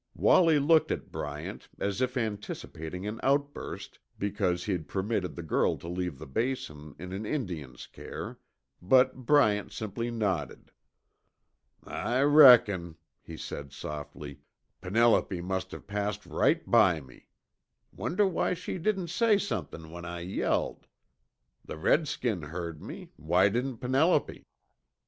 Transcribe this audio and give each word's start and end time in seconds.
Wallie 0.15 0.57
looked 0.57 0.89
at 0.91 1.11
Bryant 1.11 1.69
as 1.77 2.01
if 2.01 2.17
anticipating 2.17 3.05
an 3.05 3.19
outburst 3.21 3.99
because 4.17 4.63
he'd 4.63 4.87
permitted 4.87 5.35
the 5.35 5.43
girl 5.43 5.77
to 5.77 5.87
leave 5.87 6.17
the 6.17 6.25
Basin 6.25 6.95
in 6.97 7.13
an 7.13 7.23
Indian's 7.23 7.85
care, 7.85 8.39
but 8.81 9.27
Bryant 9.27 9.71
simply 9.71 10.09
nodded. 10.09 10.71
"I 11.83 12.21
reckon," 12.23 12.95
he 13.21 13.37
said 13.37 13.71
softly, 13.73 14.39
"Penelope 14.81 15.39
must 15.39 15.69
have 15.71 15.85
passed 15.85 16.25
right 16.25 16.65
by 16.65 16.99
me. 16.99 17.27
Wonder 17.93 18.25
why 18.25 18.55
she 18.55 18.79
didn't 18.79 19.09
say 19.09 19.37
somethin' 19.37 19.91
when 19.91 20.03
I 20.03 20.21
yelled. 20.21 20.87
The 21.63 21.77
redskin 21.77 22.41
heard 22.41 22.81
me; 22.81 23.11
why 23.17 23.49
didn't 23.49 23.77
Penelope?" 23.77 24.47